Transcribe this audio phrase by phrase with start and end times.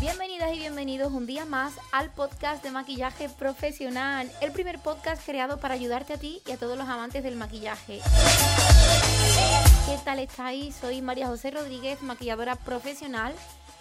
[0.00, 5.58] Bienvenidas y bienvenidos un día más al podcast de maquillaje profesional, el primer podcast creado
[5.58, 8.02] para ayudarte a ti y a todos los amantes del maquillaje.
[9.86, 10.76] ¿Qué tal estáis?
[10.76, 13.32] Soy María José Rodríguez, maquilladora profesional,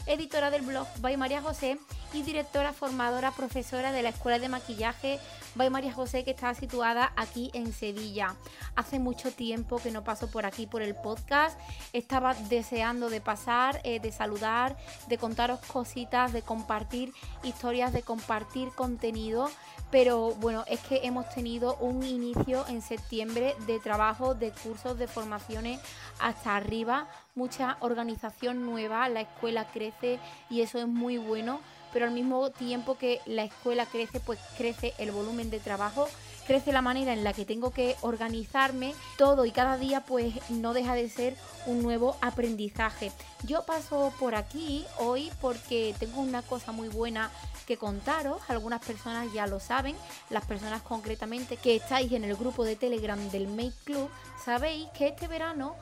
[0.06, 1.78] editora del blog By María José
[2.14, 5.20] y directora formadora profesora de la Escuela de Maquillaje
[5.56, 8.36] By María José que está situada aquí en Sevilla.
[8.76, 11.60] Hace mucho tiempo que no paso por aquí por el podcast.
[11.94, 14.76] Estaba deseando de pasar, eh, de saludar,
[15.08, 17.14] de contaros cositas, de compartir
[17.44, 19.50] historias, de compartir contenido.
[19.92, 25.08] Pero bueno, es que hemos tenido un inicio en septiembre de trabajo, de cursos, de
[25.08, 25.80] formaciones
[26.20, 27.08] hasta arriba.
[27.36, 31.60] Mucha organización nueva, la escuela crece y eso es muy bueno
[31.94, 36.08] pero al mismo tiempo que la escuela crece, pues crece el volumen de trabajo,
[36.48, 40.74] crece la manera en la que tengo que organizarme, todo y cada día pues no
[40.74, 41.36] deja de ser
[41.68, 43.12] un nuevo aprendizaje.
[43.44, 47.30] Yo paso por aquí hoy porque tengo una cosa muy buena
[47.66, 49.96] que contaros, algunas personas ya lo saben,
[50.30, 54.10] las personas concretamente que estáis en el grupo de Telegram del Make Club,
[54.44, 55.76] sabéis que este verano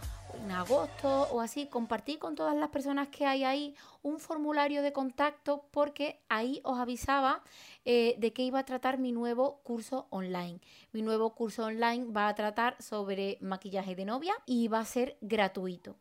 [0.43, 4.93] en agosto o así, compartir con todas las personas que hay ahí un formulario de
[4.93, 7.43] contacto porque ahí os avisaba
[7.85, 10.59] eh, de que iba a tratar mi nuevo curso online.
[10.91, 15.17] Mi nuevo curso online va a tratar sobre maquillaje de novia y va a ser
[15.21, 15.95] gratuito.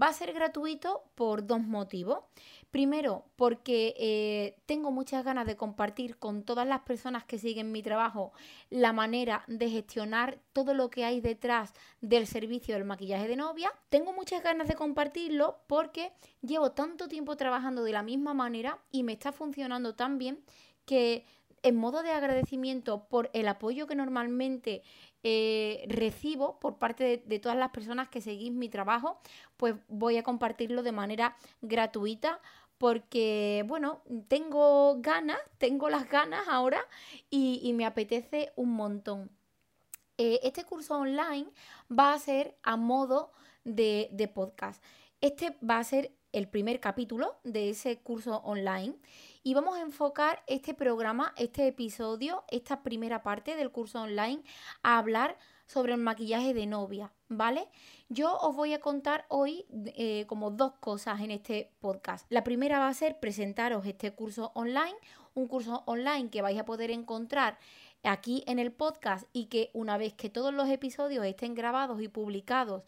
[0.00, 2.18] Va a ser gratuito por dos motivos.
[2.74, 7.84] Primero, porque eh, tengo muchas ganas de compartir con todas las personas que siguen mi
[7.84, 8.32] trabajo
[8.68, 13.70] la manera de gestionar todo lo que hay detrás del servicio del maquillaje de novia.
[13.90, 16.10] Tengo muchas ganas de compartirlo porque
[16.42, 20.40] llevo tanto tiempo trabajando de la misma manera y me está funcionando tan bien
[20.84, 21.26] que
[21.62, 24.82] en modo de agradecimiento por el apoyo que normalmente
[25.22, 29.18] eh, recibo por parte de, de, todas las personas que seguís mi trabajo,
[29.56, 32.42] pues voy a compartirlo de manera gratuita
[32.84, 36.86] porque, bueno, tengo ganas, tengo las ganas ahora
[37.30, 39.30] y, me apetece un montón.
[40.18, 41.46] Eh, este curso online
[41.90, 43.32] va a ser a modo
[43.64, 44.84] de, podcast.
[45.22, 48.94] Este va a ser el primer capítulo de ese curso online
[49.42, 54.42] y vamos a enfocar este programa, este episodio, esta primera parte del curso online
[54.82, 55.38] a hablar
[55.76, 57.68] el maquillaje de novia, ¿vale?
[58.08, 59.66] Yo os voy a contar hoy
[59.96, 62.26] eh, como dos cosas en este podcast.
[62.30, 64.94] La primera va a ser presentaros este curso online,
[65.34, 67.58] un curso online que vais a poder encontrar
[68.04, 72.08] aquí en el podcast y que una vez que todos los episodios estén grabados y
[72.08, 72.84] publicados,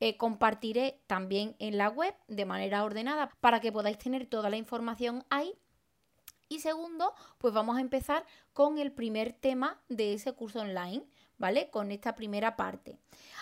[0.00, 4.56] eh, compartiré también en la web de manera ordenada para que podáis tener toda la
[4.56, 5.54] información ahí.
[6.48, 11.04] Y segundo, pues vamos a empezar con el primer tema de ese curso online.
[11.38, 11.70] ¿Vale?
[11.70, 12.98] Con esta primera parte.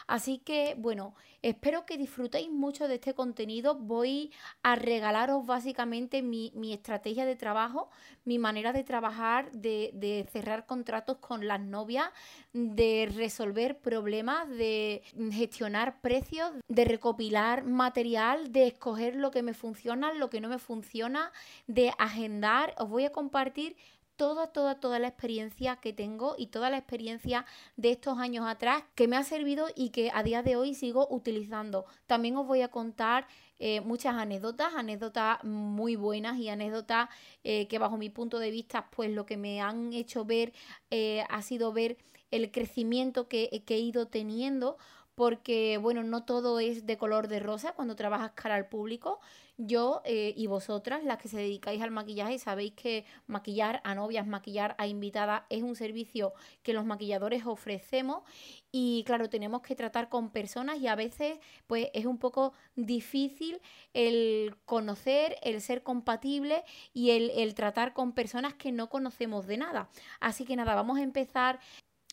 [0.07, 3.75] Así que, bueno, espero que disfrutéis mucho de este contenido.
[3.75, 7.91] Voy a regalaros básicamente mi, estrategia de trabajo,
[8.25, 12.09] mi manera de trabajar, de, de, cerrar contratos con las novias,
[12.53, 15.03] de resolver problemas, de
[15.33, 20.59] gestionar precios, de recopilar material, de escoger lo que me funciona, lo que no me
[20.59, 21.33] funciona,
[21.67, 22.75] de agendar.
[22.79, 23.77] Os voy a compartir
[24.17, 27.45] toda, toda, toda la experiencia que tengo y toda la experiencia
[27.77, 31.07] de estos años atrás que me ha servido y que a día de hoy sigo
[31.11, 31.85] utilizando.
[32.07, 33.27] También os voy a contar
[33.59, 37.09] eh, muchas anécdotas, anécdotas muy buenas y anécdotas
[37.45, 40.53] eh, que bajo mi punto de vista, pues lo que me han hecho ver
[40.91, 41.97] eh, ha sido ver
[42.31, 44.77] el crecimiento que, que he ido teniendo
[45.17, 49.19] porque bueno, no todo es de color de rosa cuando trabajas cara al público.
[49.59, 54.27] Yo eh, y vosotras, las que se dedicáis al maquillaje, sabéis que maquillar a novias,
[54.27, 58.23] maquillar a invitadas es un servicio que los maquilladores ofrecemos
[58.71, 63.63] y claro, tenemos que tratar con personas y a veces pues es un poco difícil
[63.95, 66.63] el conocer, el ser compatible
[66.93, 69.89] y el, el tratar con personas que no conocemos de nada.
[70.21, 71.61] Así que nada, vamos a empezar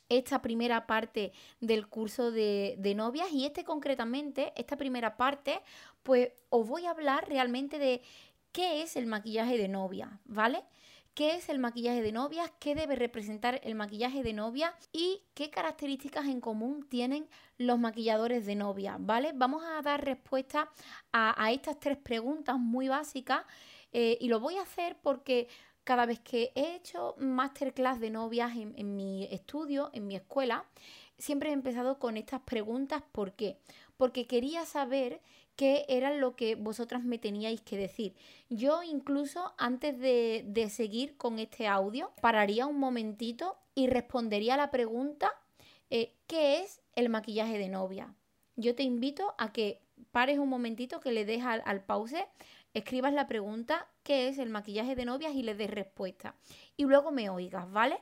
[0.10, 5.62] esta primera parte del curso de, novias y este concretamente, esta primera parte,
[6.04, 8.02] pues os voy a hablar realmente de
[8.52, 10.64] qué es el maquillaje de novia, ¿vale?
[11.14, 12.52] ¿Qué es el maquillaje de novias?
[12.60, 14.74] ¿Qué debe representar el maquillaje de novia?
[14.92, 17.28] ¿Y qué características en común tienen
[17.60, 18.98] los maquilladores de novia?
[19.00, 19.32] ¿Vale?
[19.36, 20.72] Vamos a dar respuesta
[21.12, 23.44] a, estas tres preguntas muy básicas
[23.92, 25.48] eh, y lo voy a hacer porque
[25.84, 30.66] cada vez que he hecho masterclass de novias en, mi estudio, en mi escuela,
[31.18, 33.04] siempre he empezado con estas preguntas.
[33.12, 33.58] ¿Por qué?
[33.98, 35.22] Porque quería saber
[35.56, 38.16] qué era lo que vosotras me teníais que decir.
[38.50, 44.58] Yo incluso antes de, de seguir con este audio, pararía un momentito y respondería a
[44.58, 45.32] la pregunta,
[45.90, 48.16] eh, ¿qué es el maquillaje de novia?
[48.56, 49.82] Yo te invito a que
[50.12, 52.26] pares un momentito, que le des al, al pause,
[52.74, 55.36] escribas la pregunta, ¿qué es el maquillaje de novias?
[55.36, 56.36] y le des respuesta.
[56.76, 58.00] Y luego me oigas, ¿vale?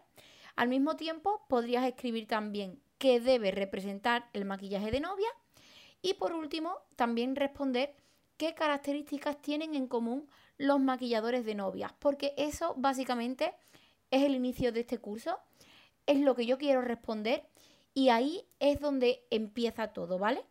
[0.55, 5.29] Al mismo tiempo, podrías escribir también qué debe representar el maquillaje de novia
[6.01, 7.95] y por último, también responder
[8.37, 10.27] qué características tienen en común
[10.57, 13.53] los maquilladores de novias, porque eso básicamente
[14.09, 15.37] es el inicio de este curso,
[16.05, 17.47] es lo que yo quiero responder
[17.93, 20.43] y ahí es donde empieza todo, ¿vale?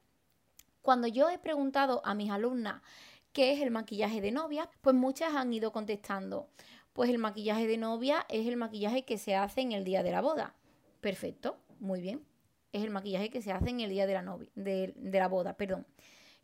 [0.82, 2.80] Cuando yo he preguntado a mis alumnas
[3.32, 6.48] qué es el maquillaje de novia, pues muchas han ido contestando,
[6.92, 10.12] pues el maquillaje de novia es el maquillaje que se hace en el día de
[10.12, 10.54] la boda.
[11.00, 12.30] Perfecto, muy bien
[12.72, 15.56] es el maquillaje que se hace en el día de la, novia, de, la boda.
[15.56, 15.86] Perdón.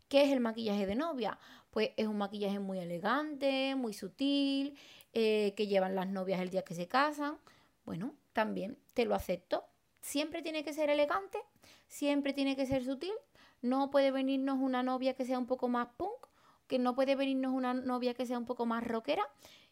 [0.09, 1.37] ¿Qué es el maquillaje de novia?
[1.71, 4.77] Pues es un maquillaje muy elegante, muy sutil,
[5.13, 7.37] eh, que llevan las novias el día que se casan.
[7.85, 9.65] Bueno, también te lo acepto.
[10.01, 11.39] Siempre tiene que ser elegante,
[11.87, 13.13] siempre tiene que ser sutil.
[13.61, 16.27] No puede venirnos una novia que sea un poco más punk,
[16.67, 19.23] que no puede venirnos una novia que sea un poco más rockera.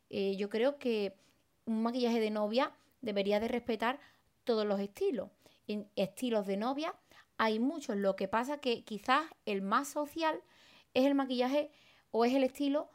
[0.10, 1.16] Eh, yo creo que
[1.66, 2.72] un maquillaje de novia
[3.02, 4.00] debería de respetar
[4.44, 5.30] todos los estilos
[5.68, 6.94] en estilos de novia
[7.38, 7.98] hay muchos.
[7.98, 10.42] Lo que pasa que quizás el más social
[10.94, 11.72] es el maquillaje
[12.12, 12.90] o es el estilo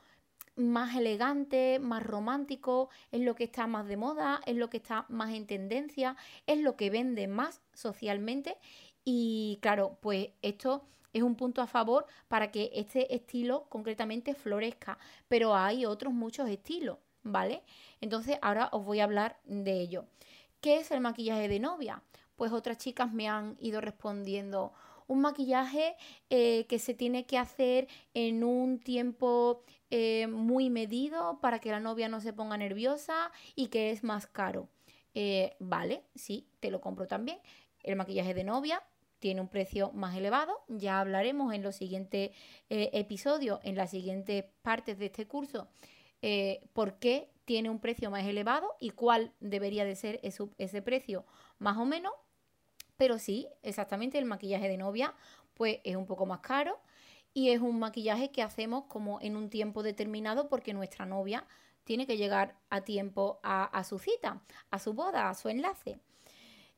[0.57, 5.07] más elegante, más romántico, es lo que está más de moda, es lo que está
[5.09, 6.17] más en tendencia,
[6.47, 8.57] es lo que vende más socialmente
[9.05, 14.99] y claro, pues esto es un punto a favor para que este estilo concretamente florezca,
[15.29, 17.63] pero hay otros muchos estilos, ¿vale?
[18.01, 20.05] Entonces ahora os voy a hablar de ello.
[20.61, 22.03] ¿Qué es el maquillaje de novia?
[22.41, 24.73] pues otras chicas me han ido respondiendo
[25.09, 25.95] un maquillaje
[26.31, 31.81] eh, que se tiene que hacer en un tiempo eh, muy medido para que la
[31.81, 34.71] novia no se ponga nerviosa y que es más caro.
[35.13, 37.41] Eh, vale, sí, te lo compro también.
[37.83, 38.83] El maquillaje de novia
[39.21, 40.65] tiene un precio más elevado.
[40.69, 42.31] Ya hablaremos en los siguientes
[42.69, 45.69] episodios, en las siguientes partes de este curso,
[46.73, 51.25] por qué tiene un precio más elevado y cuál debería de ser ese precio
[51.59, 52.13] más o menos.
[52.97, 55.15] Pero sí, exactamente, el maquillaje de novia
[55.55, 56.81] pues es un poco más caro
[57.35, 61.47] y es un maquillaje que hacemos como en un tiempo determinado porque nuestra novia
[61.85, 65.99] tiene que llegar a tiempo a, su cita, a su boda, a su enlace.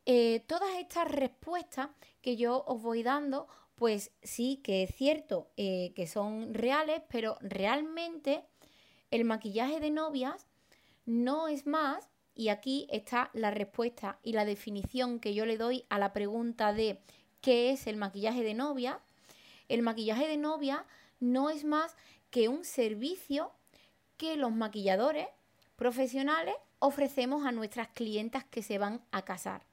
[0.05, 1.89] Eh, todas estas respuestas
[2.21, 3.47] que yo os voy dando,
[3.77, 8.45] pues sí que es cierto eh, que son reales, pero realmente
[9.11, 10.47] el maquillaje de novias
[11.05, 15.85] no es más y aquí está la respuesta y la definición que yo le doy
[15.89, 16.99] a la pregunta de
[17.41, 19.01] ¿qué es el maquillaje de novia?
[19.69, 20.87] El maquillaje de novia
[21.21, 21.97] no es más
[22.31, 23.53] que un servicio
[24.17, 25.27] que los maquilladores
[25.77, 29.72] profesionales ofrecemos a nuestras clientas que se van a casar.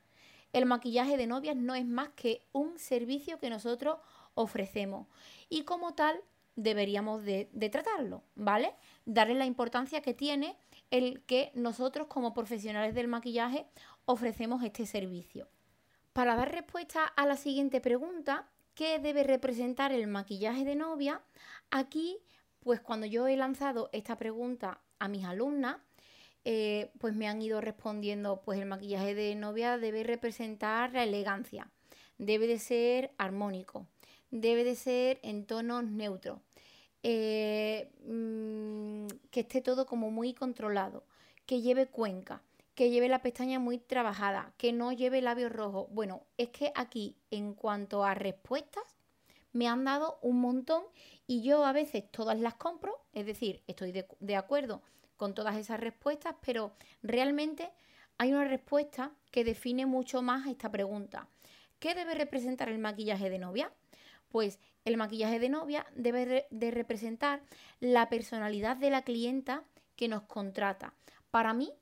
[0.53, 3.97] El maquillaje de novias no es más que un servicio que nosotros
[4.33, 5.07] ofrecemos
[5.49, 6.19] y como tal
[6.55, 8.75] deberíamos de, de tratarlo, ¿vale?
[9.05, 10.57] Darle la importancia que tiene
[10.91, 13.65] el que nosotros como profesionales del maquillaje
[14.05, 15.47] ofrecemos este servicio.
[16.13, 21.21] Para dar respuesta a la siguiente pregunta, ¿qué debe representar el maquillaje de novia?
[21.69, 22.17] Aquí,
[22.59, 25.77] pues cuando yo he lanzado esta pregunta a mis alumnas,
[26.45, 31.69] eh, pues me han ido respondiendo, pues el maquillaje de novia debe representar la elegancia,
[32.17, 33.87] debe de ser armónico,
[34.31, 36.39] debe de ser en tonos neutros,
[37.03, 41.03] eh, mm, que esté todo como muy controlado,
[41.45, 42.41] que lleve cuenca,
[42.75, 45.87] que lleve la pestaña muy trabajada, que no lleve labios rojos.
[45.91, 48.83] Bueno, es que aquí en cuanto a respuestas
[49.51, 50.83] me han dado un montón
[51.27, 54.81] y yo a veces todas las compro, es decir, estoy de, de acuerdo
[55.19, 56.71] con todas esas respuestas, pero
[57.03, 57.69] realmente
[58.17, 61.27] hay una respuesta que define mucho más esta pregunta.
[61.79, 63.69] ¿Qué debe representar el maquillaje de novia?
[64.29, 67.41] Pues el maquillaje de novia debe de representar
[67.81, 69.65] la personalidad de la clienta
[69.97, 70.93] que nos contrata.
[71.31, 71.73] Para mí,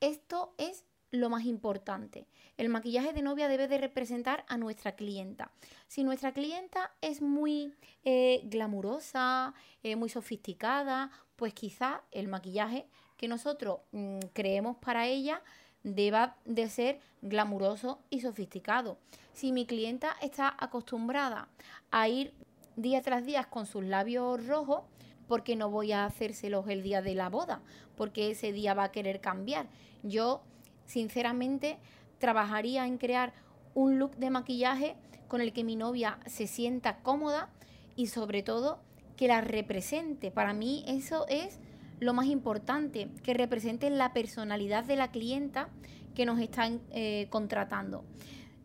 [0.00, 2.26] esto es lo más importante.
[2.56, 5.50] El maquillaje de novia debe de representar a nuestra clienta.
[5.88, 7.74] Si nuestra clienta es muy
[8.04, 12.86] eh, glamurosa, eh, muy sofisticada, pues quizá el maquillaje
[13.16, 15.42] que nosotros mm, creemos para ella
[15.82, 18.98] deba de ser glamuroso y sofisticado.
[19.32, 21.48] Si mi clienta está acostumbrada
[21.90, 22.32] a ir
[22.76, 24.82] día tras día con sus labios rojos,
[25.28, 27.60] ¿por qué no voy a hacérselos el día de la boda?
[27.96, 29.66] Porque ese día va a querer cambiar.
[30.02, 30.42] Yo,
[30.86, 31.78] sinceramente,
[32.18, 33.32] trabajaría en crear
[33.74, 34.96] un look de maquillaje
[35.28, 37.50] con el que mi novia se sienta cómoda
[37.96, 38.78] y sobre todo
[39.16, 40.30] que la represente.
[40.30, 41.58] Para mí eso es
[42.00, 45.68] lo más importante, que represente la personalidad de la clienta
[46.14, 48.04] que nos están eh, contratando.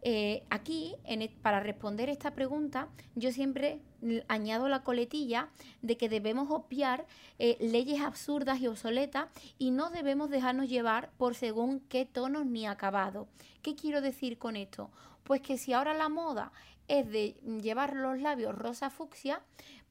[0.01, 3.81] Eh, aquí, e, para responder esta pregunta, yo siempre
[4.29, 5.49] añado la coletilla
[5.81, 7.05] de que debemos obviar
[7.37, 9.27] eh, leyes absurdas y obsoletas
[9.57, 13.27] y no debemos dejarnos llevar por según qué tonos ni acabado.
[13.61, 14.89] ¿Qué quiero decir con esto?
[15.25, 16.53] Pues que si ahora la moda
[16.87, 19.41] es de llevar los labios rosa fucsia,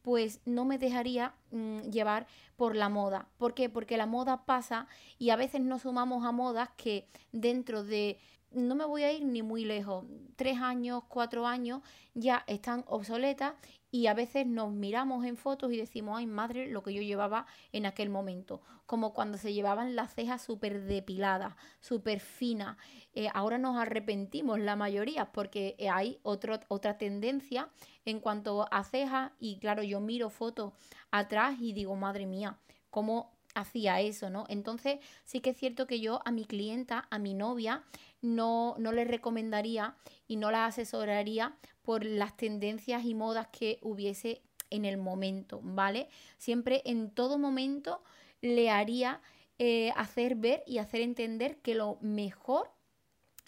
[0.09, 3.29] pues no me dejaría mm, llevar por la moda.
[3.37, 3.69] ¿Por qué?
[3.69, 4.87] Porque la moda pasa
[5.19, 8.19] y a veces nos sumamos a modas que dentro de
[8.51, 10.05] no me voy a ir ni muy lejos,
[10.37, 11.83] tres años, cuatro años
[12.15, 13.55] ya están obsoletas
[13.91, 17.47] y a veces nos miramos en fotos y decimos, ay madre, lo que yo llevaba
[17.73, 22.77] en aquel momento, como cuando se llevaban las cejas súper depiladas, súper finas.
[23.13, 27.71] Eh, ahora nos arrepentimos la mayoría porque hay otro, otra tendencia
[28.05, 30.73] en cuanto a cejas y claro, yo miro fotos
[31.11, 32.59] atrás y digo, madre mía,
[32.91, 34.45] cómo hacía eso, ¿no?
[34.49, 37.85] Entonces sí que es cierto que yo a mi clienta, a mi novia,
[38.21, 39.95] no, no le recomendaría
[40.27, 46.09] y no la asesoraría por las tendencias y modas que hubiese en el momento, ¿vale?
[46.37, 48.03] Siempre en todo momento
[48.41, 49.21] le haría
[49.59, 52.71] eh, hacer ver y hacer entender que lo mejor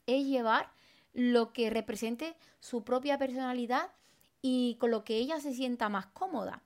[0.07, 0.71] es llevar
[1.12, 3.90] lo que represente su propia personalidad
[4.43, 6.62] y con lo que ella se sienta más cómoda.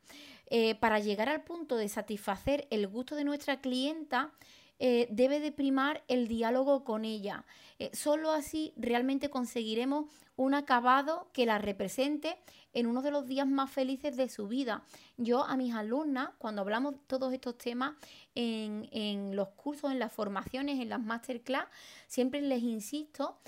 [0.47, 4.33] Eh, para llegar al punto de satisfacer el gusto de nuestra clienta,
[4.81, 7.45] eh, debe de primar el diálogo con ella.
[7.79, 12.37] Eh, solo así realmente conseguiremos un acabado que la represente
[12.73, 14.83] en uno de los días más felices de su vida.
[15.17, 17.95] Yo a mis alumnas, cuando hablamos todos estos temas
[18.35, 21.67] en, en los cursos, en las formaciones, en las masterclass,
[22.09, 23.39] siempre les insisto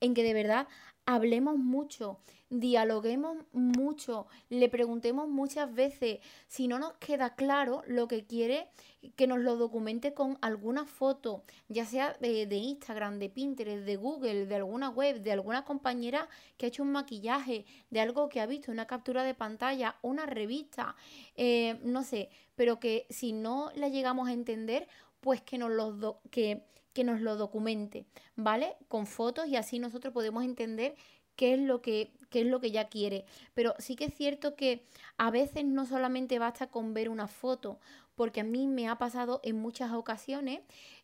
[0.00, 0.66] en que de verdad
[1.06, 2.18] hablemos mucho,
[2.50, 6.20] dialoguemos mucho, le preguntemos muchas veces.
[6.46, 8.68] Si no nos queda claro lo que quiere,
[9.16, 14.46] que nos lo documente con alguna foto, ya sea de, Instagram, de Pinterest, de Google,
[14.46, 18.46] de alguna web, de alguna compañera que ha hecho un maquillaje, de algo que ha
[18.46, 20.96] visto, una captura de pantalla, una revista,
[21.36, 24.88] eh, no sé, pero que si no la llegamos a entender,
[25.20, 26.64] pues que nos lo, que,
[26.94, 28.76] que nos lo documente, ¿vale?
[28.88, 30.94] Con fotos y así nosotros podemos entender
[31.36, 33.26] qué es lo que qué es lo que ya quiere.
[33.54, 34.84] Pero sí que es cierto que
[35.18, 37.78] a veces no solamente basta con ver una foto,
[38.16, 40.60] porque a mí me ha pasado en muchas ocasiones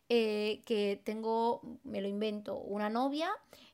[0.09, 3.31] eh, que tengo, me lo invento, una novia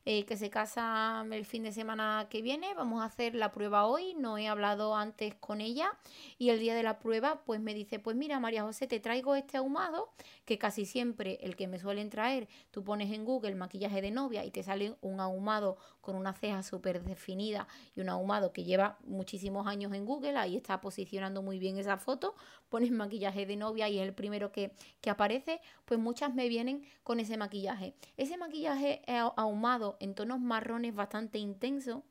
[0.09, 3.85] eh, que se casa el fin de semana que viene, vamos a hacer la prueba
[3.85, 5.91] hoy, no he hablado antes con ella.
[6.37, 9.35] Y el día de la prueba pues me dice, pues mira María José, te traigo
[9.35, 10.13] este ahumado,
[10.45, 14.45] que casi siempre el que me suelen traer, tú pones en Google maquillaje de novia
[14.45, 18.97] y te sale un ahumado con una ceja súper definida y un ahumado que lleva
[19.03, 22.33] muchísimos años en Google, ahí está posicionando muy bien esa foto,
[22.69, 24.71] pones maquillaje de novia y es el primero que,
[25.01, 27.93] que aparece, pues muchas me vienen con ese maquillaje.
[28.15, 29.01] Ese maquillaje
[29.35, 32.03] ahumado en tonos marrones bastante intenso.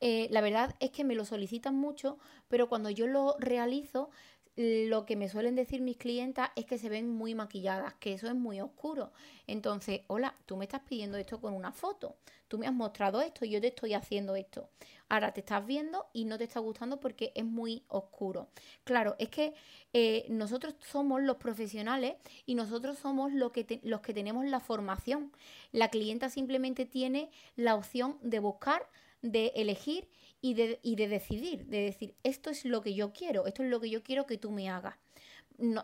[0.00, 4.10] Eh, la verdad es que me lo solicitan mucho, pero cuando yo lo realizo
[4.56, 8.26] lo que me suelen decir mis clientas es que se ven muy maquilladas, que eso
[8.26, 9.12] es muy oscuro.
[9.46, 12.16] Entonces, hola, tú me estás pidiendo esto con una foto,
[12.48, 14.68] tú me has mostrado esto yo te estoy haciendo esto.
[15.08, 18.48] Ahora te estás viendo y no te está gustando porque es muy oscuro.
[18.84, 19.54] Claro, es que
[19.92, 22.14] eh, nosotros somos los profesionales
[22.46, 25.32] y nosotros somos que, los que tenemos la formación.
[25.72, 28.86] La clienta simplemente tiene la opción de buscar
[29.22, 30.08] de elegir
[30.40, 33.70] y de, y de decidir, de decir, esto es lo que yo quiero, esto es
[33.70, 34.96] lo que yo quiero que tú me hagas.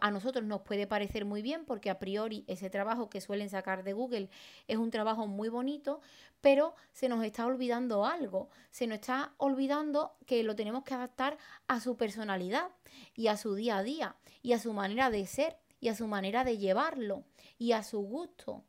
[0.00, 3.84] a nosotros nos puede parecer muy bien porque a priori ese trabajo que suelen sacar
[3.84, 4.30] de Google
[4.66, 6.00] es un trabajo muy bonito,
[6.40, 11.36] pero se nos está olvidando algo, se nos está olvidando que lo tenemos que adaptar
[11.66, 12.70] a su personalidad
[13.14, 16.06] y a su día a día y a su manera de ser y a su
[16.06, 17.24] manera de llevarlo
[17.58, 18.64] y a su gusto.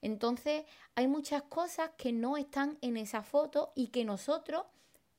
[0.00, 4.64] Entonces hay muchas cosas que no están en esa foto y que nosotros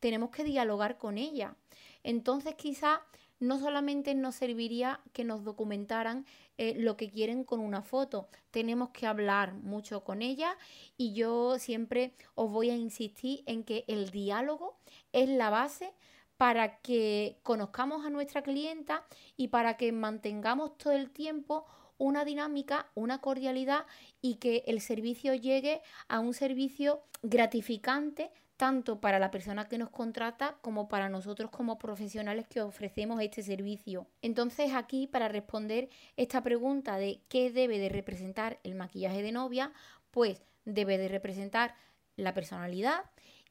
[0.03, 1.55] tenemos que dialogar con ella.
[2.03, 3.03] Entonces quizá
[3.39, 6.25] no solamente nos serviría que nos documentaran
[6.57, 10.57] eh, lo que quieren con una foto, tenemos que hablar mucho con ella
[10.97, 14.77] y yo siempre os voy a insistir en que el diálogo
[15.13, 15.93] es la base
[16.35, 19.05] para que conozcamos a nuestra clienta
[19.37, 21.65] y para que mantengamos todo el tiempo
[21.97, 23.85] una dinámica, una cordialidad
[24.21, 29.89] y que el servicio llegue a un servicio gratificante tanto para la persona que nos
[29.89, 34.07] contrata como para nosotros como profesionales que ofrecemos este servicio.
[34.21, 39.73] Entonces aquí para responder esta pregunta de qué debe de representar el maquillaje de novia,
[40.11, 41.75] pues debe de representar
[42.15, 43.03] la personalidad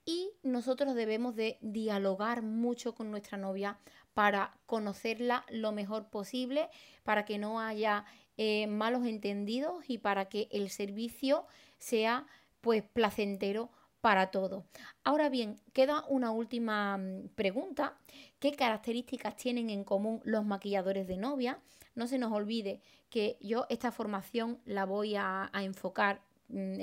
[0.04, 3.78] y nosotros debemos de dialogar mucho con nuestra novia
[4.14, 6.68] para conocerla lo mejor posible,
[7.02, 8.04] para que no haya
[8.36, 11.46] eh, malos entendidos y para que el servicio
[11.78, 12.26] sea
[12.60, 13.70] pues placentero
[14.02, 14.64] para todos.
[15.04, 17.96] Ahora bien, queda una última mm, pregunta.
[18.40, 21.60] ¿Qué características tienen en común los maquilladores de novia?
[21.94, 26.80] No se nos olvide que yo esta formación la voy a, a enfocar mm,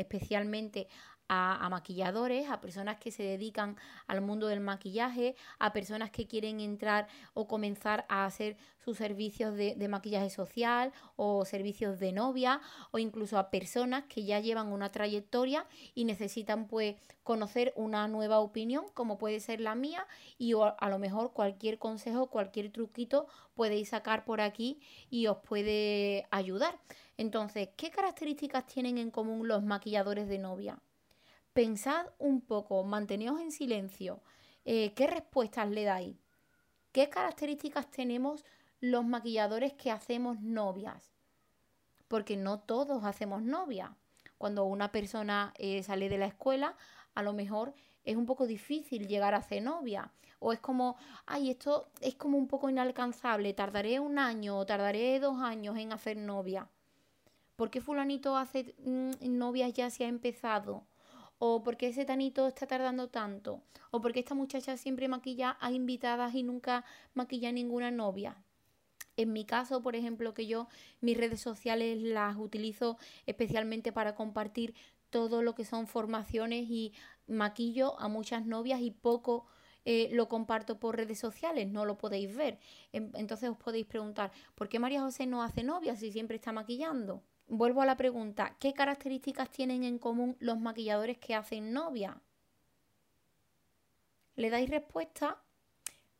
[1.29, 6.59] a, maquilladores, a personas que se dedican al mundo del maquillaje, a personas que quieren
[6.59, 12.97] entrar o comenzar a hacer sus servicios de, maquillaje social o servicios de novia o
[12.97, 18.85] incluso a personas que ya llevan una trayectoria y necesitan pues conocer una nueva opinión
[18.93, 20.07] como puede ser la mía
[20.39, 24.79] y a lo mejor cualquier consejo, cualquier truquito podéis sacar por aquí
[25.11, 26.79] y os puede ayudar.
[27.17, 30.79] Entonces, ¿qué características tienen en común los maquilladores de novia?
[31.53, 34.21] Pensad un poco, manteneos en silencio.
[34.65, 36.15] Eh, ¿Qué respuestas le dais?
[36.91, 38.45] ¿Qué características tenemos
[38.81, 41.11] los maquilladores que hacemos novias?
[42.07, 43.97] Porque no todos hacemos novia.
[44.37, 46.77] Cuando una persona eh, sale de la escuela,
[47.15, 50.11] a lo mejor es un poco difícil llegar a hacer novia.
[50.39, 55.19] O es como, ay, esto es como un poco inalcanzable, tardaré un año o tardaré
[55.19, 56.69] dos años en hacer novia.
[57.55, 60.85] ¿Por qué fulanito hace mm, novias ya se ha empezado?
[61.39, 65.57] O por qué ese tanito está tardando tanto, o por qué esta muchacha siempre maquilla
[65.59, 68.43] a invitadas y nunca maquilla a ninguna novia.
[69.17, 70.67] En mi caso, por ejemplo, que yo
[71.01, 74.75] mis redes sociales las utilizo especialmente para compartir
[75.09, 76.93] todo lo que son formaciones y
[77.27, 79.47] maquillo a muchas novias y poco
[79.85, 82.59] eh, lo comparto por redes sociales, no lo podéis ver.
[82.91, 87.23] Entonces os podéis preguntar, ¿por qué María José no hace novia si siempre está maquillando?
[87.49, 92.21] Vuelvo a la pregunta, ¿qué características tienen en común los maquilladores que hacen novia?
[94.35, 95.41] ¿Le dais respuesta?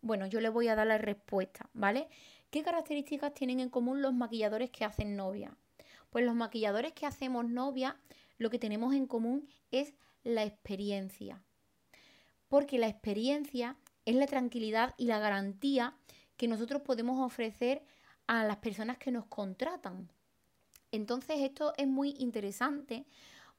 [0.02, 2.10] Bueno, yo le voy a dar la respuesta, ¿vale?
[2.50, 5.56] ¿Qué características tienen en común los maquilladores que hacen novia?
[6.10, 7.98] Pues los maquilladores que hacemos novia,
[8.38, 9.94] lo que tenemos en común es
[10.24, 11.44] la experiencia.
[12.48, 15.96] Porque la experiencia es la tranquilidad y la garantía
[16.38, 17.84] que nosotros podemos ofrecer
[18.26, 20.10] a las personas que nos contratan.
[20.92, 23.06] Entonces esto es muy interesante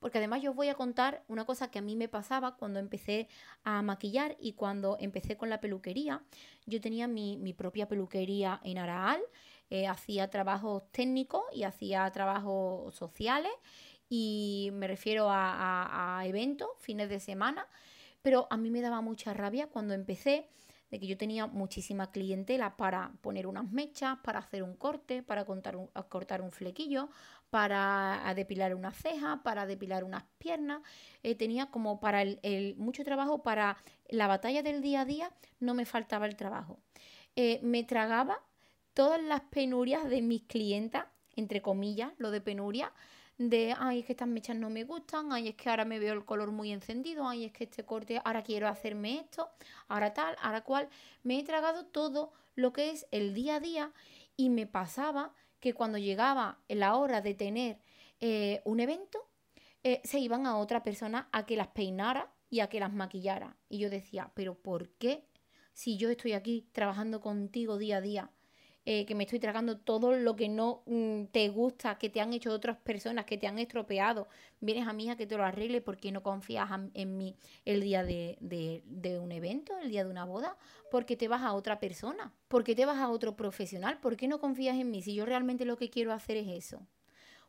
[0.00, 2.78] porque además yo os voy a contar una cosa que a mí me pasaba cuando
[2.78, 3.28] empecé
[3.64, 6.22] a maquillar y cuando empecé con la peluquería.
[6.66, 9.20] Yo tenía mi, propia peluquería en Araal,
[9.68, 13.52] eh, hacía trabajos técnicos y hacía trabajos sociales
[14.08, 17.68] y me refiero a, a eventos, fines de semana,
[18.22, 20.48] pero a mí me daba mucha rabia cuando empecé
[20.90, 25.44] de que yo tenía muchísima clientela para poner unas mechas, para hacer un corte, para
[25.44, 27.08] cortar un flequillo,
[27.50, 30.82] para depilar una ceja, para depilar unas piernas.
[31.22, 33.76] Eh, tenía como para el, mucho trabajo para
[34.08, 36.78] la batalla del día a día, no me faltaba el trabajo.
[37.36, 38.40] Eh, me tragaba
[38.94, 42.92] todas las penurias de mis clientas, entre comillas, lo de penuria,
[43.40, 46.12] de, ay, es que estas mechas no me gustan, ay, es que ahora me veo
[46.12, 49.48] el color muy encendido, ay, es que este corte, ahora quiero hacerme esto,
[49.88, 50.90] ahora tal, ahora cual.
[51.22, 53.92] Me he tragado todo lo que es el día a día
[54.36, 57.78] y me pasaba que cuando llegaba la hora de tener
[58.20, 59.26] eh, un evento,
[59.84, 63.56] eh, se iban a otra persona a que las peinara y a que las maquillara.
[63.70, 65.24] Y yo decía, pero ¿por qué?
[65.72, 68.30] Si yo estoy aquí trabajando contigo día a día,
[68.86, 72.32] eh, que me estoy tragando todo lo que no mm, te gusta, que te han
[72.32, 74.26] hecho otras personas, que te han estropeado.
[74.60, 78.02] Vienes a mí a que te lo arregle porque no confías en mí el día
[78.02, 80.56] de, de, un evento, el día de una boda,
[80.90, 84.40] porque te vas a otra persona, porque te vas a otro profesional, ¿por qué no
[84.40, 86.86] confías en mí si yo realmente lo que quiero hacer es eso?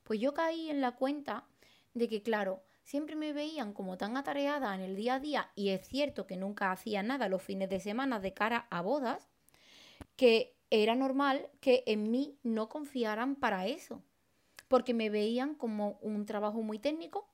[0.03, 1.45] Pues yo caí en la cuenta
[1.93, 5.69] de que, claro, siempre me veían como tan atareada en el día a día y
[5.69, 9.29] es cierto que nunca hacía nada los fines de semana de cara a bodas,
[10.15, 14.01] que era normal que en mí no confiaran para eso,
[14.69, 17.27] porque me veían como un trabajo muy técnico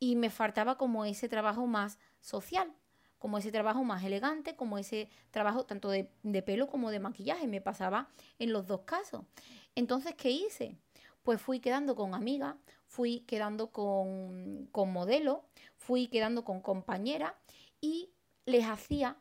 [0.00, 2.74] y me faltaba como ese trabajo más social,
[3.20, 6.10] como ese trabajo más elegante, como ese trabajo tanto de,
[6.42, 8.08] pelo como de maquillaje, me pasaba
[8.40, 9.24] en los dos casos.
[9.76, 10.76] Entonces, ¿qué hice?
[11.22, 12.56] Pues fui quedando con amigas,
[12.86, 15.38] fui quedando con, con modelos,
[15.76, 17.32] fui quedando con compañeras
[17.80, 18.10] y
[18.46, 19.16] les hacía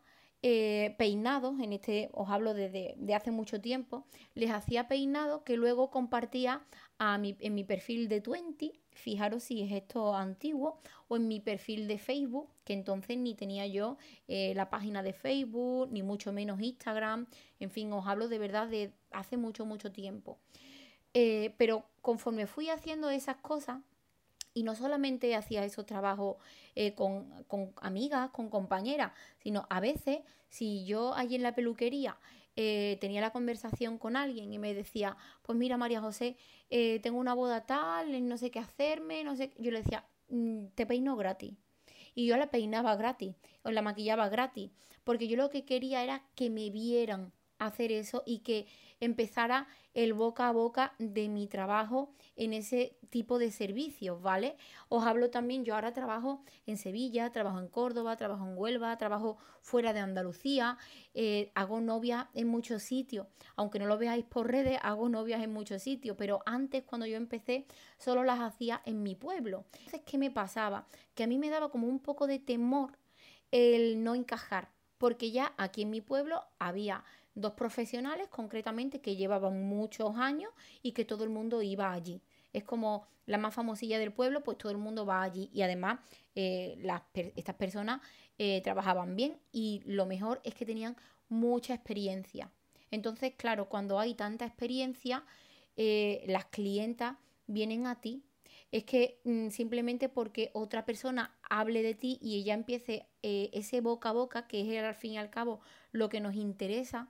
[0.45, 5.89] eh, peinados, en este os hablo de, hace mucho tiempo, les hacía peinados que luego
[5.89, 6.65] compartía
[6.97, 11.39] a mi, en mi perfil de Twenty, fijaros si es esto antiguo, o en mi
[11.39, 16.33] perfil de Facebook, que entonces ni tenía yo eh, la página de Facebook, ni mucho
[16.33, 17.27] menos Instagram,
[17.61, 20.39] en fin, os hablo de verdad de hace mucho, mucho tiempo.
[21.13, 23.79] Eh, pero conforme fui haciendo esas cosas,
[24.53, 26.37] y no solamente hacía esos trabajos
[26.75, 27.43] eh, con,
[27.81, 32.17] amigas, con compañeras, sino a veces, si yo allí en la peluquería
[32.55, 36.37] eh, tenía la conversación con alguien y me decía, pues mira María José,
[36.69, 40.67] eh, tengo una boda tal, no sé qué hacerme, no sé, yo le decía, mm,
[40.75, 41.55] te peino gratis.
[42.15, 44.69] Y yo la peinaba gratis, o la maquillaba gratis,
[45.03, 47.33] porque yo lo que quería era que me vieran
[47.65, 48.67] hacer eso y que
[48.99, 54.55] empezara el boca a boca de mi trabajo en ese tipo de servicios, ¿vale?
[54.89, 59.37] Os hablo también, yo ahora trabajo en Sevilla, trabajo en Córdoba, trabajo en Huelva, trabajo
[59.61, 60.77] fuera de Andalucía,
[61.13, 65.53] eh, hago novias en muchos sitios, aunque no lo veáis por redes, hago novias en
[65.53, 67.65] muchos sitios, pero antes cuando yo empecé
[67.97, 69.65] solo las hacía en mi pueblo.
[69.73, 70.87] Entonces, ¿qué me pasaba?
[71.13, 72.97] Que a mí me daba como un poco de temor
[73.51, 77.03] el no encajar, porque ya aquí en mi pueblo había
[77.35, 82.21] dos profesionales concretamente que llevaban muchos años y que todo el mundo iba allí.
[82.53, 85.99] Es como la más famosilla del pueblo, pues todo el mundo va allí y además
[86.35, 86.77] eh,
[87.35, 88.01] estas personas
[88.37, 90.95] eh, trabajaban bien y lo mejor es que tenían
[91.29, 92.51] mucha experiencia.
[92.91, 95.23] Entonces, claro, cuando hay tanta experiencia,
[95.77, 97.17] eh, las clientas
[97.47, 98.23] vienen a ti.
[98.71, 104.09] Es que mm, simplemente porque otra persona hable de ti y ella empiece ese boca
[104.09, 107.09] a boca, que es al fin y al cabo lo que nos interesa,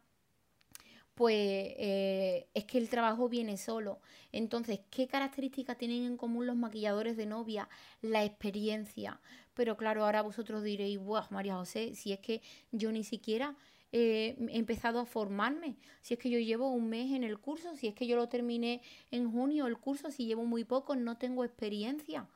[1.15, 3.99] pues eh, es que el trabajo viene solo.
[4.31, 7.69] Entonces, ¿qué características tienen en común los maquilladores de novia?
[8.01, 9.19] La experiencia.
[9.53, 13.55] Pero claro, ahora vosotros diréis, Buah, María José, si es que yo ni siquiera
[13.91, 17.87] he empezado a formarme, si es que yo llevo un mes en el curso, si
[17.87, 21.43] es que yo lo terminé en junio el curso, si llevo muy poco, no tengo
[21.43, 22.27] experiencia.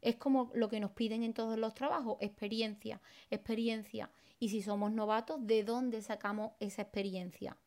[0.00, 4.10] Es como lo que nos piden en todos los trabajos, experiencia, experiencia.
[4.40, 7.58] Y si somos novatos, ¿de dónde sacamos esa experiencia?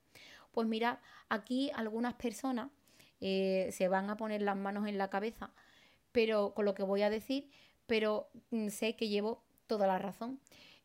[0.55, 2.69] Pues mira, aquí algunas personas
[3.19, 5.51] eh, se van a poner las manos en la cabeza,
[6.13, 7.49] pero con lo que voy a decir,
[7.87, 10.39] pero mm, sé que llevo toda la razón.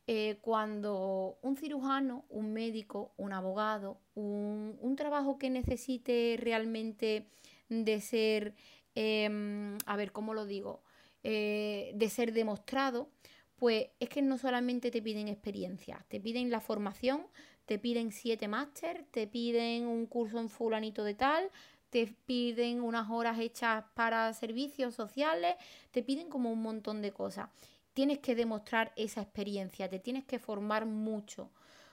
[0.08, 7.28] Eh, cuando un cirujano, un médico, un abogado, un, trabajo que necesite realmente
[7.68, 8.56] de ser,
[8.96, 10.82] em, a ver, ¿cómo lo digo?
[11.22, 13.08] Eh, de ser demostrado,
[13.54, 17.28] pues es que no solamente te piden experiencia, te piden la formación,
[17.70, 21.52] te piden siete máster, te piden un curso en fulanito de tal,
[21.88, 25.54] te piden unas horas hechas para servicios sociales,
[25.92, 27.48] te piden como un montón de cosas.
[27.92, 31.52] Tienes que demostrar esa experiencia, te tienes que formar mucho.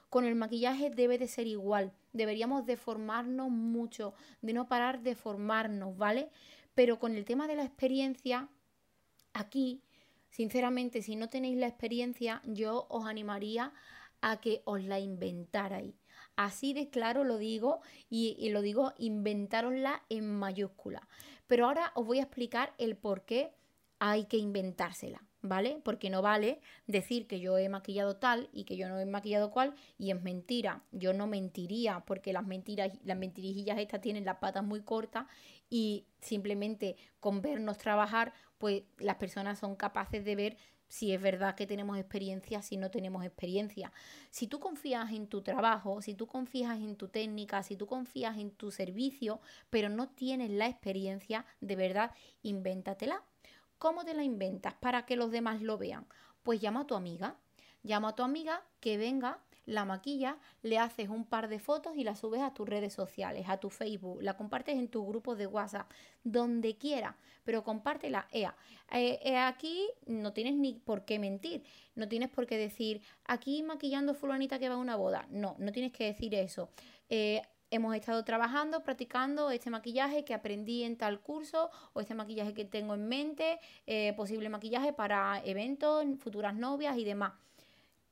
[0.09, 5.13] Con el maquillaje debe de ser igual, deberíamos de formarnos mucho, de no parar de
[5.13, 6.31] formarnos, ¿vale?
[6.73, 8.49] Pero con el tema de la experiencia,
[9.31, 9.83] aquí,
[10.31, 13.71] sinceramente, si no tenéis la experiencia, yo os animaría a
[14.41, 15.95] que os la inventarais.
[16.35, 21.07] Así de claro lo digo y, lo digo inventárosla en mayúscula.
[21.47, 23.53] Pero ahora os voy a explicar el por qué
[23.99, 25.81] hay que inventársela, ¿vale?
[25.83, 29.49] Porque no vale decir que yo he maquillado tal y que yo no he maquillado
[29.49, 30.83] cual y es mentira.
[30.91, 35.25] Yo no mentiría porque las mentiras, las mentirijillas estas tienen las patas muy cortas
[35.69, 41.55] y simplemente con vernos trabajar, pues las personas son capaces de ver si es verdad
[41.55, 43.91] que tenemos experiencia, si no tenemos experiencia.
[44.29, 48.37] Si tú confías en tu trabajo, si tú confías en tu técnica, si tú confías
[48.37, 52.11] en tu servicio, pero no tienes la experiencia, de verdad,
[52.43, 53.23] invéntatela.
[53.77, 56.07] ¿Cómo te la inventas para que los demás lo vean?
[56.43, 57.35] Pues llama a tu amiga.
[57.83, 62.03] Llama a tu amiga que venga la maquilla, le haces un par de fotos y
[62.03, 65.45] la subes a tus redes sociales, a tu Facebook, la compartes en tu grupo de
[65.45, 65.91] WhatsApp,
[66.23, 68.27] donde quiera, pero compártela.
[68.31, 68.55] Ea,
[68.91, 71.63] eh, eh, aquí no tienes ni por qué mentir,
[71.95, 75.27] no tienes por qué decir, aquí maquillando fulanita que va a una boda.
[75.29, 76.69] No, no tienes que decir eso.
[77.09, 82.53] Eh, hemos estado trabajando, practicando este maquillaje que aprendí en tal curso o este maquillaje
[82.53, 83.59] que tengo en mente,
[84.15, 87.33] posible maquillaje para eventos, futuras novias y demás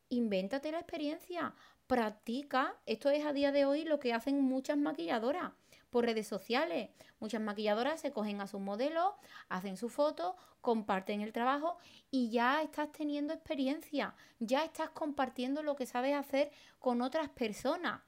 [0.10, 1.54] invéntate la experiencia,
[1.88, 2.76] practica.
[2.86, 5.52] Esto es a día de hoy lo que hacen muchas maquilladoras
[5.90, 6.90] por redes sociales.
[7.20, 9.14] Muchas maquilladoras se cogen a sus modelos,
[9.50, 11.78] hacen su foto, comparten el trabajo
[12.12, 18.02] y ya estás teniendo experiencia, ya estás compartiendo lo que sabes hacer con otras personas.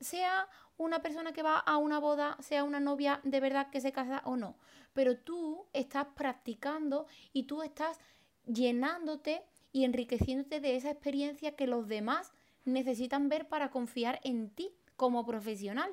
[0.00, 3.92] Sea una persona que va a una boda, sea una novia de verdad que se
[3.92, 4.56] casa o no.
[4.92, 7.98] Pero tú estás practicando y tú estás
[8.46, 12.32] llenándote y enriqueciéndote de esa experiencia que los demás
[12.64, 15.92] necesitan ver para confiar en ti como profesional.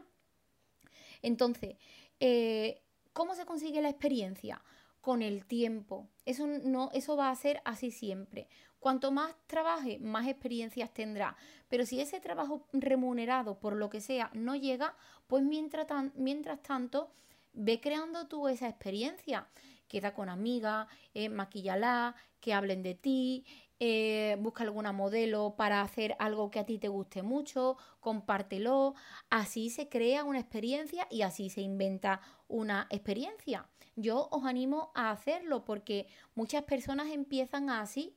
[1.23, 1.77] Entonces,
[2.19, 4.61] eh, ¿cómo se consigue la experiencia?
[5.01, 6.07] Con el tiempo.
[6.27, 8.47] Eso, no, eso va a ser así siempre.
[8.79, 11.35] Cuanto más trabaje, más experiencias tendrá.
[11.67, 17.11] Pero si ese trabajo remunerado, por lo que sea, no llega, pues mientras, mientras tanto,
[17.53, 19.47] ve creando tú esa experiencia
[19.91, 23.45] queda con amigas, eh, maquillala, que hablen de ti,
[23.83, 28.93] eh, busca alguna modelo para hacer algo que a ti te guste mucho, compártelo,
[29.31, 33.67] así se crea una experiencia y así se inventa una experiencia.
[33.95, 38.15] Yo os animo a hacerlo porque muchas personas empiezan así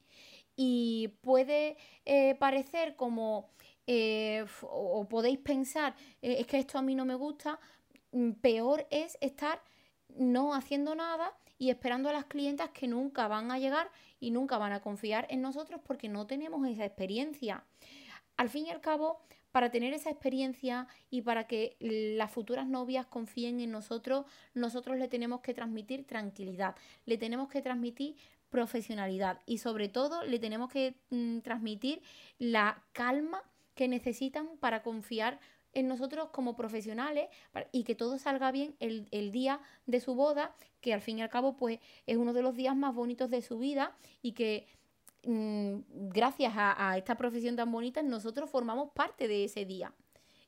[0.55, 3.49] y puede eh, parecer como,
[3.87, 7.59] eh, o podéis pensar, es que esto a mí no me gusta,
[8.13, 9.63] mm, peor es estar
[10.11, 13.91] no haciendo nada y esperando a las clientas que nunca van a llegar
[14.25, 17.63] y nunca van a confiar en nosotros porque no tenemos esa experiencia.
[18.39, 19.21] Al fin y al cabo,
[19.53, 25.09] para tener esa experiencia y para que las futuras novias confíen en nosotros, nosotros le
[25.09, 28.17] tenemos que transmitir tranquilidad, le tenemos que transmitir
[28.49, 32.01] profesionalidad y sobre todo le tenemos que mm, transmitir
[32.39, 33.43] la calma
[33.75, 35.39] que necesitan para confiar
[35.75, 37.29] en nosotros como profesionales
[37.73, 41.29] y que todo salga bien el, día de su boda, que al fin y al
[41.29, 44.67] cabo pues es uno de los días más bonitos de su vida y que
[45.25, 49.93] mm, gracias a, esta profesión tan bonita nosotros formamos parte de ese día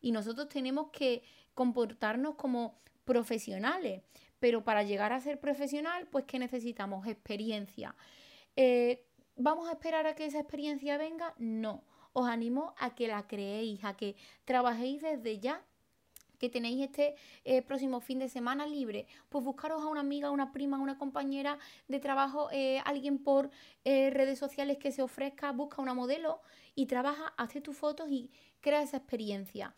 [0.00, 1.22] y nosotros tenemos que
[1.54, 4.02] comportarnos como profesionales,
[4.40, 7.94] pero para llegar a ser profesional pues que necesitamos experiencia.
[8.56, 9.04] Eh,
[9.38, 11.34] ¿Vamos a esperar a que esa experiencia venga?
[11.38, 11.82] No
[12.18, 15.62] os animo a que la creéis, a que trabajéis desde ya
[16.38, 20.50] que tenéis este eh, próximo fin de semana libre, pues buscaros a una amiga, una
[20.50, 23.50] prima, una compañera de trabajo, eh, alguien por
[23.85, 26.40] eh, redes sociales que se ofrezca, busca una modelo
[26.74, 29.74] y trabaja, hace tus fotos y crea esa experiencia.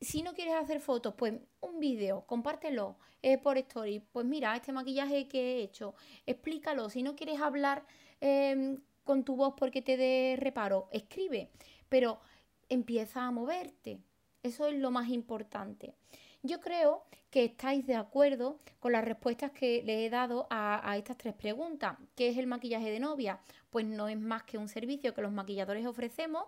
[0.00, 2.96] Si no quieres hacer fotos, pues un vídeo, compártelo
[3.42, 4.00] por story.
[4.00, 5.94] Pues mira, este maquillaje que he hecho,
[6.26, 6.90] explícalo.
[6.90, 7.86] Si no quieres hablar
[8.20, 11.50] em, con tu voz porque te dé reparo, escribe
[11.92, 12.20] pero
[12.70, 13.98] empieza a moverte.
[14.42, 15.92] Eso es lo más importante.
[16.42, 21.18] Yo creo que estáis de acuerdo con las respuestas que le he dado a, estas
[21.18, 21.98] tres preguntas.
[22.16, 23.40] ¿Qué es el maquillaje de novia?
[23.68, 26.44] Pues no es más que un servicio que los maquilladores ofrecemos.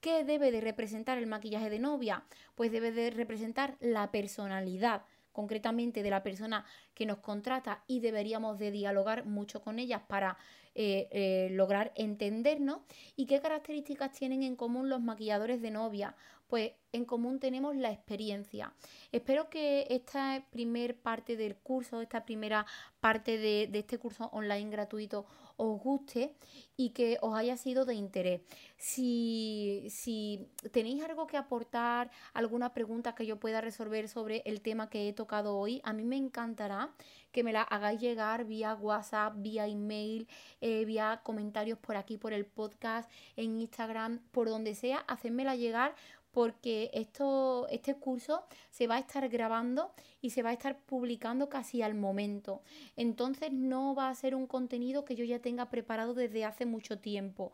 [0.00, 2.24] ¿Qué debe de representar el maquillaje de novia?
[2.56, 5.02] Pues debe de representar la personalidad
[5.38, 10.36] concretamente de la persona que nos contrata y deberíamos de dialogar mucho con ellas para
[10.74, 12.80] eh, eh, lograr entendernos.
[13.14, 16.16] ¿Y qué características tienen en común los maquilladores de novia?
[16.48, 18.72] Pues en común tenemos la experiencia.
[19.12, 22.66] Espero que esta primer parte del curso, esta primera
[23.00, 25.26] parte de, de este curso online gratuito
[25.58, 26.34] os guste
[26.76, 28.40] y que os haya sido de interés.
[28.76, 34.88] Si, si tenéis algo que aportar, alguna pregunta que yo pueda resolver sobre el tema
[34.88, 36.94] que he tocado hoy, a mí me encantará
[37.32, 40.28] que me la hagáis llegar vía WhatsApp, vía email,
[40.60, 45.94] eh, vía comentarios por aquí, por el podcast, en Instagram, por donde sea, hacérmela llegar
[46.30, 51.48] porque esto, este curso se va a estar grabando y se va a estar publicando
[51.48, 52.62] casi al momento.
[52.96, 56.98] Entonces no va a ser un contenido que yo ya tenga preparado desde hace mucho
[56.98, 57.52] tiempo.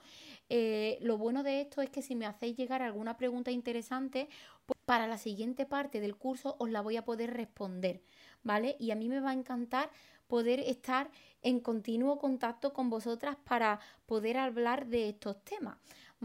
[0.49, 4.29] Eh, lo bueno de esto es que si me hacéis llegar alguna pregunta interesante,
[4.67, 8.03] pues para la siguiente parte del curso os la voy a poder responder,
[8.43, 8.77] ¿vale?
[8.79, 9.91] Y a mí me va a encantar
[10.27, 11.11] poder estar
[11.43, 15.77] en continuo contacto con vosotras para poder hablar de estos temas,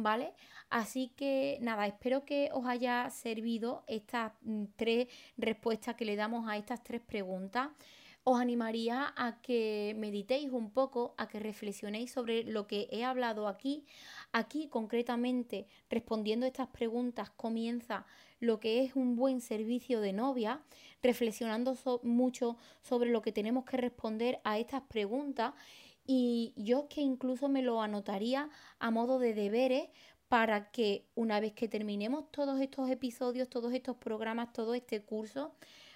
[0.03, 0.33] ¿vale?
[0.69, 5.07] Así que nada, espero que os haya servido estas mm, tres
[5.37, 7.69] respuestas que le damos a estas tres preguntas.
[8.23, 13.47] Os animaría a que meditéis un poco, a que reflexionéis sobre lo que he hablado
[13.47, 13.85] aquí.
[14.31, 18.05] Aquí concretamente, respondiendo estas preguntas, comienza
[18.39, 20.61] lo que es un buen servicio de novia,
[21.01, 25.53] reflexionando mucho sobre lo que tenemos que responder a estas preguntas
[26.11, 29.89] y yo que incluso me lo anotaría a modo de deberes
[30.27, 35.53] para que una vez que terminemos todos estos episodios, todos estos programas, todo este curso,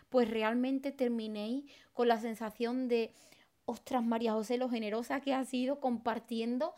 [0.10, 3.12] pues realmente terminéis con la sensación de,
[3.65, 6.76] ostras, María José, lo generosa que ha sido compartiendo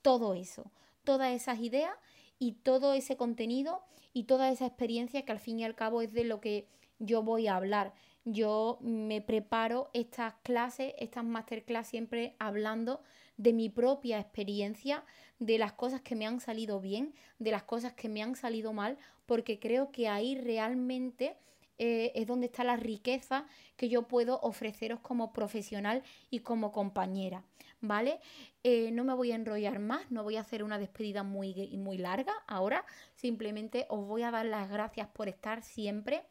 [0.00, 0.72] todo eso,
[1.04, 1.94] todas esas ideas
[2.38, 3.82] y todo ese contenido
[4.14, 6.66] y toda esa experiencia que al fin y al cabo es de lo que
[6.98, 7.92] yo voy a hablar.
[8.30, 13.00] Yo me preparo estas clases, estas masterclass siempre hablando
[13.38, 15.02] de mi propia experiencia,
[15.38, 18.74] de las cosas que me han salido bien, de las cosas que me han salido
[18.74, 21.38] mal, porque creo que ahí realmente
[21.78, 23.46] eh, es donde está la riqueza
[23.78, 27.44] que yo puedo ofreceros como profesional y como compañera,
[27.80, 28.20] ¿vale?
[28.62, 31.96] Eh, no me voy a enrollar más, no voy a hacer una despedida muy, muy
[31.96, 36.24] larga ahora, simplemente os voy a dar las gracias por estar siempre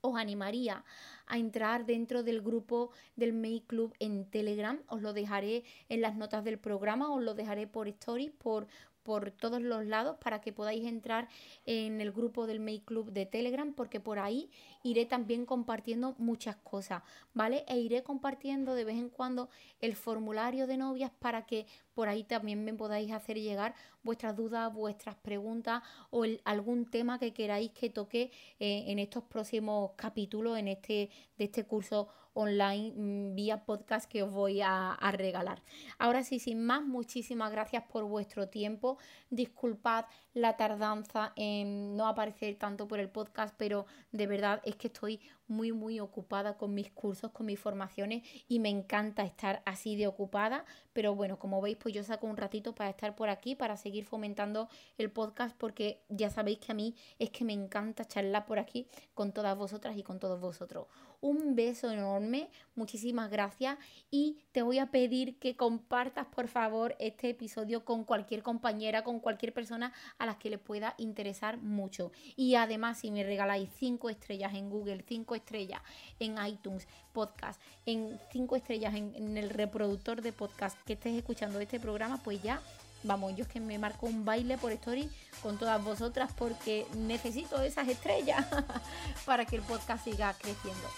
[0.00, 0.84] os animaría
[1.26, 4.80] a entrar dentro del grupo del Make Club en Telegram.
[4.88, 8.66] Os lo dejaré en las notas del programa, os lo dejaré por stories, por,
[9.02, 11.28] por todos los lados para que podáis entrar
[11.64, 14.50] en el grupo del Make Club de Telegram porque por ahí
[14.82, 17.64] iré también compartiendo muchas cosas, ¿vale?
[17.68, 19.48] E iré compartiendo de vez en cuando
[19.80, 21.66] el formulario de novias para que
[21.98, 27.32] por ahí también me podáis hacer llegar vuestras dudas, vuestras preguntas o algún tema que
[27.32, 28.30] queráis que toque
[28.60, 34.22] eh, en estos próximos capítulos en este, de este curso online mm, vía podcast que
[34.22, 35.60] os voy a, regalar.
[35.98, 38.98] Ahora sí, sin más, muchísimas gracias por vuestro tiempo.
[39.30, 44.86] Disculpad la tardanza en no aparecer tanto por el podcast, pero de verdad es que
[44.86, 49.96] estoy muy, muy ocupada con mis cursos, con mis formaciones y me encanta estar así
[49.96, 50.64] de ocupada.
[50.92, 54.04] Pero bueno, como veis, pues yo saco un ratito para estar por aquí, para seguir
[54.04, 58.58] fomentando el podcast, porque ya sabéis que a mí es que me encanta charlar por
[58.58, 60.86] aquí con todas vosotras y con todos vosotros.
[61.20, 63.76] Un beso enorme, muchísimas gracias
[64.08, 69.18] y te voy a pedir que compartas por favor este episodio con cualquier compañera, con
[69.18, 72.12] cualquier persona a la que le pueda interesar mucho.
[72.36, 75.82] Y además, si me regaláis 5 estrellas en Google, 5 estrellas
[76.20, 81.58] en iTunes Podcast, en 5 estrellas en, en el reproductor de podcast que estés escuchando
[81.58, 82.62] este programa, pues ya
[83.02, 85.10] vamos, yo es que me marco un baile por story
[85.42, 88.44] con todas vosotras porque necesito esas estrellas
[89.26, 90.88] para que el podcast siga creciendo.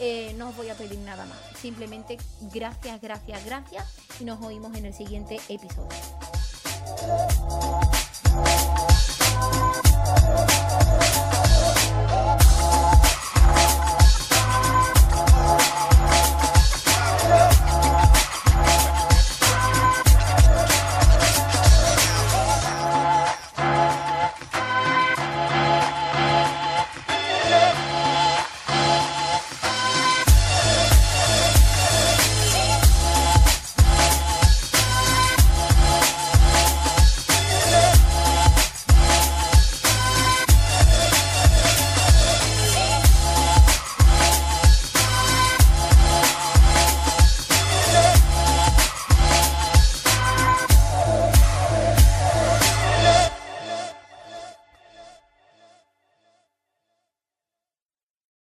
[0.00, 1.38] Eh, no os voy a pedir nada más.
[1.56, 2.18] Simplemente
[2.52, 3.86] gracias, gracias, gracias
[4.20, 5.88] y nos oímos en el siguiente episodio.